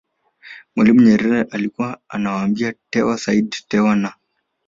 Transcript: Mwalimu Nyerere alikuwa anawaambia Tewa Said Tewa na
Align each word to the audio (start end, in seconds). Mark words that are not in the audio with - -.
Mwalimu 0.75 1.01
Nyerere 1.01 1.41
alikuwa 1.51 1.99
anawaambia 2.09 2.73
Tewa 2.89 3.17
Said 3.17 3.55
Tewa 3.69 3.95
na 3.95 4.13